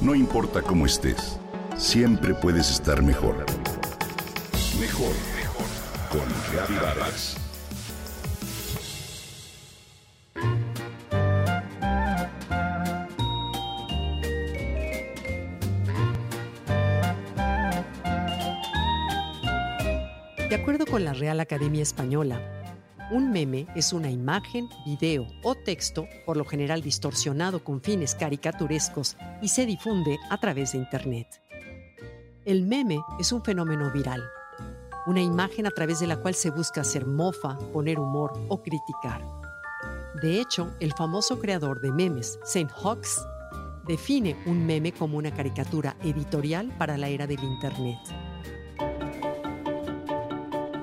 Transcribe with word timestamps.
No 0.00 0.14
importa 0.14 0.62
cómo 0.62 0.86
estés, 0.86 1.38
siempre 1.76 2.32
puedes 2.32 2.70
estar 2.70 3.02
mejor. 3.02 3.44
Mejor, 4.80 5.12
mejor. 5.36 5.66
Con 6.10 6.76
Vargas. 6.80 7.36
De 20.48 20.54
acuerdo 20.54 20.86
con 20.86 21.04
la 21.04 21.12
Real 21.12 21.40
Academia 21.40 21.82
Española, 21.82 22.59
un 23.10 23.30
meme 23.32 23.66
es 23.74 23.92
una 23.92 24.10
imagen, 24.10 24.68
video 24.86 25.26
o 25.42 25.54
texto, 25.54 26.06
por 26.24 26.36
lo 26.36 26.44
general 26.44 26.80
distorsionado 26.80 27.64
con 27.64 27.80
fines 27.80 28.14
caricaturescos 28.14 29.16
y 29.42 29.48
se 29.48 29.66
difunde 29.66 30.18
a 30.30 30.38
través 30.38 30.72
de 30.72 30.78
Internet. 30.78 31.26
El 32.44 32.64
meme 32.64 33.00
es 33.18 33.32
un 33.32 33.42
fenómeno 33.42 33.90
viral, 33.90 34.22
una 35.06 35.20
imagen 35.20 35.66
a 35.66 35.70
través 35.70 36.00
de 36.00 36.06
la 36.06 36.18
cual 36.18 36.34
se 36.34 36.50
busca 36.50 36.82
hacer 36.82 37.06
mofa, 37.06 37.58
poner 37.72 37.98
humor 37.98 38.32
o 38.48 38.62
criticar. 38.62 39.24
De 40.22 40.40
hecho, 40.40 40.70
el 40.80 40.92
famoso 40.92 41.38
creador 41.38 41.80
de 41.80 41.90
memes, 41.90 42.38
Saint 42.44 42.70
Hawks, 42.70 43.20
define 43.86 44.36
un 44.46 44.64
meme 44.64 44.92
como 44.92 45.18
una 45.18 45.34
caricatura 45.34 45.96
editorial 46.02 46.72
para 46.78 46.96
la 46.96 47.08
era 47.08 47.26
del 47.26 47.42
Internet. 47.42 47.98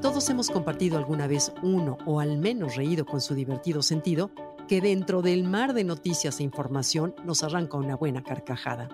Todos 0.00 0.30
hemos 0.30 0.48
compartido 0.48 0.96
alguna 0.96 1.26
vez 1.26 1.52
uno 1.62 1.98
o 2.06 2.20
al 2.20 2.38
menos 2.38 2.74
reído 2.76 3.04
con 3.04 3.20
su 3.20 3.34
divertido 3.34 3.82
sentido 3.82 4.30
que 4.66 4.80
dentro 4.80 5.20
del 5.20 5.44
mar 5.44 5.74
de 5.74 5.84
noticias 5.84 6.40
e 6.40 6.42
información 6.42 7.14
nos 7.22 7.42
arranca 7.42 7.76
una 7.76 7.96
buena 7.96 8.22
carcajada. 8.22 8.88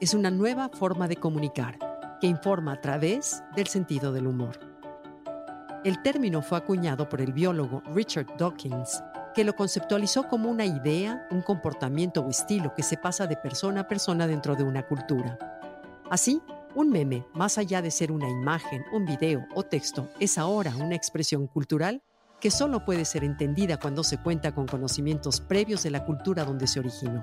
Es 0.00 0.12
una 0.12 0.32
nueva 0.32 0.68
forma 0.68 1.06
de 1.06 1.14
comunicar 1.14 1.78
que 2.20 2.26
informa 2.26 2.72
a 2.72 2.80
través 2.80 3.44
del 3.54 3.68
sentido 3.68 4.12
del 4.12 4.26
humor. 4.26 4.58
El 5.84 6.02
término 6.02 6.42
fue 6.42 6.58
acuñado 6.58 7.08
por 7.08 7.20
el 7.20 7.32
biólogo 7.32 7.80
Richard 7.94 8.36
Dawkins, 8.36 9.04
que 9.32 9.44
lo 9.44 9.54
conceptualizó 9.54 10.24
como 10.24 10.50
una 10.50 10.64
idea, 10.64 11.28
un 11.30 11.42
comportamiento 11.42 12.22
o 12.22 12.30
estilo 12.30 12.74
que 12.74 12.82
se 12.82 12.96
pasa 12.96 13.28
de 13.28 13.36
persona 13.36 13.82
a 13.82 13.88
persona 13.88 14.26
dentro 14.26 14.56
de 14.56 14.64
una 14.64 14.82
cultura. 14.82 15.38
Así, 16.10 16.42
un 16.74 16.90
meme, 16.90 17.26
más 17.34 17.58
allá 17.58 17.82
de 17.82 17.90
ser 17.90 18.12
una 18.12 18.28
imagen, 18.28 18.84
un 18.92 19.04
video 19.04 19.46
o 19.54 19.62
texto, 19.62 20.08
es 20.20 20.38
ahora 20.38 20.74
una 20.76 20.94
expresión 20.94 21.46
cultural 21.46 22.02
que 22.40 22.50
solo 22.50 22.84
puede 22.84 23.04
ser 23.04 23.24
entendida 23.24 23.78
cuando 23.78 24.02
se 24.02 24.18
cuenta 24.18 24.54
con 24.54 24.66
conocimientos 24.66 25.40
previos 25.40 25.82
de 25.82 25.90
la 25.90 26.04
cultura 26.04 26.44
donde 26.44 26.66
se 26.66 26.80
originó. 26.80 27.22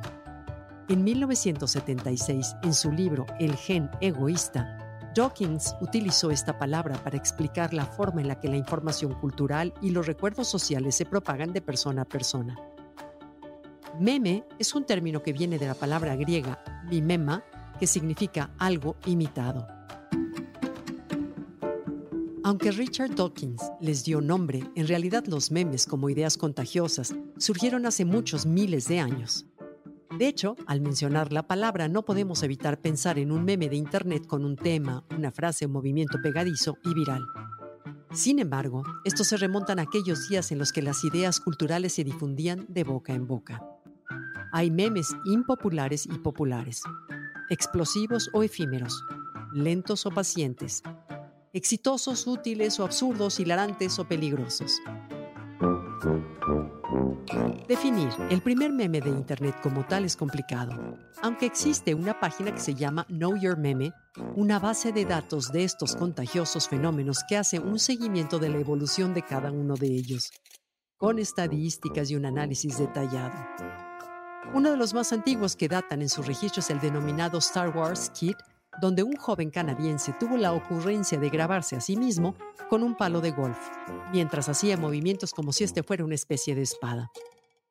En 0.89 1.03
1976, 1.03 2.55
en 2.63 2.73
su 2.73 2.91
libro 2.91 3.25
El 3.39 3.55
gen 3.55 3.89
egoísta, 3.99 4.77
Dawkins 5.15 5.75
utilizó 5.81 6.29
esta 6.29 6.59
palabra 6.59 6.95
para 7.03 7.17
explicar 7.17 7.73
la 7.73 7.85
forma 7.85 8.21
en 8.21 8.27
la 8.27 8.39
que 8.39 8.49
la 8.49 8.57
información 8.57 9.13
cultural 9.15 9.73
y 9.81 9.89
los 9.89 10.05
recuerdos 10.05 10.47
sociales 10.47 10.95
se 10.95 11.05
propagan 11.05 11.53
de 11.53 11.61
persona 11.61 12.03
a 12.03 12.05
persona. 12.05 12.55
Meme 13.99 14.45
es 14.59 14.75
un 14.75 14.85
término 14.85 15.23
que 15.23 15.33
viene 15.33 15.57
de 15.57 15.65
la 15.65 15.73
palabra 15.73 16.15
griega 16.15 16.63
mimema, 16.87 17.43
que 17.77 17.87
significa 17.87 18.51
algo 18.57 18.95
imitado. 19.05 19.67
Aunque 22.43 22.71
Richard 22.71 23.13
Dawkins 23.13 23.61
les 23.81 24.05
dio 24.05 24.21
nombre, 24.21 24.63
en 24.75 24.87
realidad 24.87 25.25
los 25.27 25.51
memes 25.51 25.85
como 25.85 26.09
ideas 26.09 26.37
contagiosas 26.37 27.13
surgieron 27.37 27.85
hace 27.85 28.05
muchos 28.05 28.45
miles 28.45 28.87
de 28.87 28.99
años. 28.99 29.45
De 30.17 30.27
hecho, 30.27 30.55
al 30.65 30.79
mencionar 30.79 31.33
la 31.33 31.45
palabra 31.45 31.89
no 31.89 32.05
podemos 32.05 32.41
evitar 32.43 32.79
pensar 32.79 33.19
en 33.19 33.31
un 33.33 33.43
meme 33.43 33.67
de 33.67 33.75
Internet 33.75 34.25
con 34.25 34.45
un 34.45 34.55
tema, 34.55 35.03
una 35.15 35.31
frase 35.31 35.65
o 35.65 35.69
movimiento 35.69 36.19
pegadizo 36.23 36.77
y 36.85 36.93
viral. 36.93 37.25
Sin 38.13 38.39
embargo, 38.39 38.83
estos 39.03 39.27
se 39.27 39.35
remontan 39.37 39.79
a 39.79 39.81
aquellos 39.83 40.29
días 40.29 40.51
en 40.53 40.57
los 40.57 40.71
que 40.71 40.81
las 40.81 41.03
ideas 41.03 41.41
culturales 41.41 41.93
se 41.93 42.05
difundían 42.05 42.65
de 42.69 42.85
boca 42.85 43.13
en 43.13 43.27
boca. 43.27 43.61
Hay 44.53 44.71
memes 44.71 45.13
impopulares 45.25 46.05
y 46.05 46.17
populares, 46.17 46.81
explosivos 47.49 48.29
o 48.33 48.43
efímeros, 48.43 49.03
lentos 49.53 50.05
o 50.05 50.11
pacientes, 50.11 50.83
exitosos, 51.53 52.27
útiles 52.27 52.79
o 52.79 52.83
absurdos, 52.83 53.39
hilarantes 53.39 53.97
o 53.99 54.07
peligrosos. 54.07 54.79
Definir 57.67 58.09
el 58.29 58.41
primer 58.41 58.71
meme 58.71 59.01
de 59.01 59.09
Internet 59.09 59.55
como 59.61 59.85
tal 59.85 60.05
es 60.05 60.15
complicado, 60.15 60.97
aunque 61.21 61.45
existe 61.45 61.93
una 61.93 62.19
página 62.19 62.53
que 62.53 62.61
se 62.61 62.75
llama 62.75 63.05
Know 63.09 63.35
Your 63.35 63.57
Meme, 63.57 63.91
una 64.35 64.59
base 64.59 64.91
de 64.93 65.03
datos 65.05 65.51
de 65.51 65.63
estos 65.63 65.95
contagiosos 65.95 66.69
fenómenos 66.69 67.23
que 67.27 67.37
hace 67.37 67.59
un 67.59 67.79
seguimiento 67.79 68.39
de 68.39 68.49
la 68.49 68.59
evolución 68.59 69.13
de 69.13 69.23
cada 69.23 69.51
uno 69.51 69.75
de 69.75 69.87
ellos, 69.87 70.31
con 70.97 71.19
estadísticas 71.19 72.09
y 72.09 72.15
un 72.15 72.25
análisis 72.25 72.77
detallado. 72.77 73.86
Uno 74.53 74.71
de 74.71 74.77
los 74.77 74.93
más 74.93 75.11
antiguos 75.11 75.55
que 75.55 75.67
datan 75.67 76.01
en 76.01 76.09
su 76.09 76.23
registro 76.23 76.61
es 76.61 76.69
el 76.69 76.79
denominado 76.79 77.37
Star 77.39 77.75
Wars 77.75 78.09
Kid, 78.11 78.35
donde 78.81 79.03
un 79.03 79.15
joven 79.15 79.49
canadiense 79.49 80.13
tuvo 80.19 80.37
la 80.37 80.53
ocurrencia 80.53 81.19
de 81.19 81.29
grabarse 81.29 81.75
a 81.75 81.81
sí 81.81 81.97
mismo 81.97 82.35
con 82.69 82.81
un 82.81 82.95
palo 82.95 83.21
de 83.21 83.31
golf, 83.31 83.57
mientras 84.11 84.47
hacía 84.49 84.77
movimientos 84.77 85.33
como 85.33 85.51
si 85.51 85.63
este 85.63 85.83
fuera 85.83 86.05
una 86.05 86.15
especie 86.15 86.55
de 86.55 86.61
espada. 86.61 87.11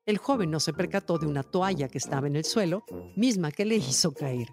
El 0.05 0.19
joven 0.19 0.51
no 0.51 0.61
se 0.61 0.73
percató 0.73 1.19
de 1.19 1.27
una 1.27 1.43
toalla 1.43 1.89
que 1.89 1.99
estaba 1.99 2.27
en 2.27 2.37
el 2.37 2.45
suelo, 2.45 2.85
misma 3.17 3.51
que 3.51 3.65
le 3.65 3.77
hizo 3.77 4.13
caer. 4.13 4.49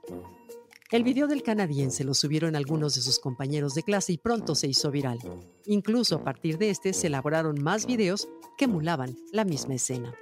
El 0.92 1.04
video 1.04 1.28
del 1.28 1.44
canadiense 1.44 2.04
lo 2.04 2.14
subieron 2.14 2.56
algunos 2.56 2.96
de 2.96 3.02
sus 3.02 3.20
compañeros 3.20 3.74
de 3.74 3.84
clase 3.84 4.14
y 4.14 4.18
pronto 4.18 4.56
se 4.56 4.68
hizo 4.68 4.92
viral. 4.92 5.20
Incluso 5.66 6.16
a 6.16 6.24
partir 6.24 6.58
de 6.58 6.70
este 6.70 6.94
se 6.94 7.08
elaboraron 7.08 7.62
más 7.62 7.86
videos 7.86 8.30
que 8.58 8.66
emulaban 8.66 9.16
la 9.32 9.44
misma 9.44 9.74
escena. 9.74 10.14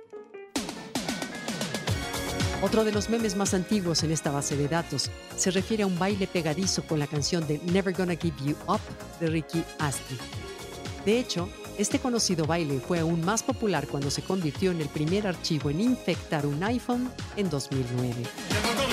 Otro 2.61 2.83
de 2.83 2.91
los 2.91 3.09
memes 3.09 3.35
más 3.35 3.55
antiguos 3.55 4.03
en 4.03 4.11
esta 4.11 4.29
base 4.29 4.55
de 4.55 4.67
datos 4.67 5.09
se 5.35 5.49
refiere 5.49 5.81
a 5.81 5.87
un 5.87 5.97
baile 5.97 6.27
pegadizo 6.27 6.83
con 6.83 6.99
la 6.99 7.07
canción 7.07 7.47
de 7.47 7.59
Never 7.65 7.91
Gonna 7.91 8.15
Give 8.15 8.35
You 8.45 8.55
Up 8.67 8.79
de 9.19 9.27
Ricky 9.27 9.63
Astley. 9.79 10.19
De 11.03 11.19
hecho, 11.19 11.49
este 11.79 11.97
conocido 11.97 12.45
baile 12.45 12.79
fue 12.79 12.99
aún 12.99 13.25
más 13.25 13.41
popular 13.41 13.87
cuando 13.87 14.11
se 14.11 14.21
convirtió 14.21 14.69
en 14.69 14.79
el 14.79 14.89
primer 14.89 15.25
archivo 15.25 15.71
en 15.71 15.81
infectar 15.81 16.45
un 16.45 16.63
iPhone 16.63 17.11
en 17.35 17.49
2009. 17.49 18.90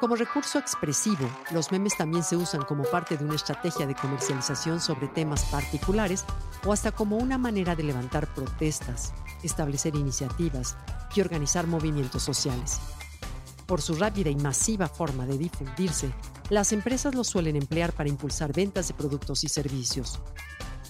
Como 0.00 0.14
recurso 0.14 0.58
expresivo, 0.58 1.26
los 1.52 1.72
memes 1.72 1.96
también 1.96 2.22
se 2.22 2.36
usan 2.36 2.62
como 2.62 2.84
parte 2.84 3.16
de 3.16 3.24
una 3.24 3.34
estrategia 3.34 3.86
de 3.86 3.94
comercialización 3.94 4.78
sobre 4.78 5.08
temas 5.08 5.44
particulares 5.44 6.22
o 6.66 6.72
hasta 6.72 6.92
como 6.92 7.16
una 7.16 7.38
manera 7.38 7.74
de 7.74 7.82
levantar 7.82 8.32
protestas, 8.34 9.14
establecer 9.42 9.96
iniciativas 9.96 10.76
y 11.14 11.22
organizar 11.22 11.66
movimientos 11.66 12.22
sociales. 12.22 12.78
Por 13.64 13.80
su 13.80 13.94
rápida 13.94 14.28
y 14.28 14.36
masiva 14.36 14.86
forma 14.86 15.24
de 15.24 15.38
difundirse, 15.38 16.12
las 16.50 16.72
empresas 16.72 17.14
los 17.14 17.28
suelen 17.28 17.56
emplear 17.56 17.92
para 17.92 18.10
impulsar 18.10 18.52
ventas 18.52 18.88
de 18.88 18.94
productos 18.94 19.44
y 19.44 19.48
servicios. 19.48 20.20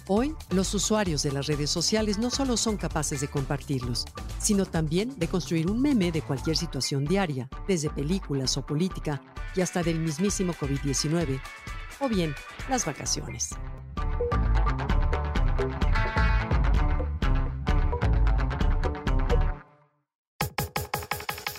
Hoy, 0.09 0.37
los 0.51 0.73
usuarios 0.73 1.25
de 1.25 1.33
las 1.33 1.49
redes 1.49 1.69
sociales 1.69 2.17
no 2.17 2.31
solo 2.31 2.57
son 2.57 2.77
capaces 2.77 3.21
de 3.21 3.27
compartirlos, 3.27 4.05
sino 4.39 4.65
también 4.65 5.19
de 5.19 5.27
construir 5.27 5.69
un 5.69 5.83
meme 5.83 6.13
de 6.13 6.23
cualquier 6.23 6.57
situación 6.57 7.05
diaria, 7.05 7.49
desde 7.67 7.91
películas 7.91 8.57
o 8.57 8.65
política 8.65 9.21
y 9.57 9.63
hasta 9.63 9.83
del 9.83 9.99
mismísimo 9.99 10.55
COVID-19, 10.55 11.41
o 11.99 12.09
bien 12.09 12.37
las 12.69 12.87
vacaciones. 12.87 13.51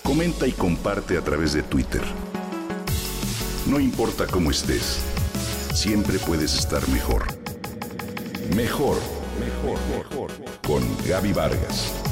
Comenta 0.04 0.48
y 0.48 0.54
comparte 0.54 1.18
a 1.18 1.22
través 1.22 1.52
de 1.52 1.64
Twitter. 1.64 2.02
No 3.66 3.82
importa 3.82 4.26
cómo 4.26 4.52
estés, 4.52 5.02
siempre 5.74 6.18
puedes 6.20 6.58
estar 6.58 6.88
mejor. 6.88 7.37
Mejor, 8.56 8.98
mejor, 9.40 9.78
mejor. 9.92 10.32
Con 10.66 10.84
Gaby 11.06 11.34
Vargas. 11.34 12.07